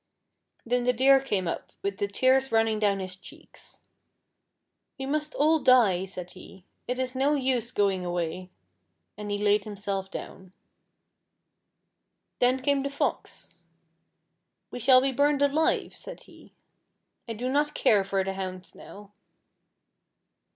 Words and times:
Then 0.65 0.85
the 0.85 0.93
Deer 0.93 1.19
came 1.19 1.47
up 1.47 1.73
with 1.83 1.99
the 1.99 2.07
tears 2.07 2.51
running 2.51 2.79
down 2.79 2.97
his 2.99 3.15
cheeks. 3.15 3.81
"We 4.97 5.05
must 5.05 5.35
all 5.35 5.59
die," 5.59 6.07
said 6.07 6.31
he; 6.31 6.65
"it 6.87 6.97
is 6.97 7.13
no 7.13 7.35
use 7.35 7.69
going 7.69 8.03
away." 8.03 8.49
And 9.15 9.29
he 9.29 9.37
laid 9.37 9.63
himself 9.63 10.09
down. 10.09 10.53
Then 12.39 12.63
came 12.63 12.81
the 12.81 12.89
Fox." 12.89 13.59
We 14.71 14.79
shall 14.79 15.01
be 15.01 15.11
burned 15.11 15.43
alive," 15.43 15.93
said 15.95 16.21
he." 16.23 16.51
I 17.29 17.33
do 17.33 17.47
not 17.47 17.75
care 17.75 18.03
for 18.03 18.23
the 18.23 18.33
hounds 18.33 18.73
now." 18.73 19.11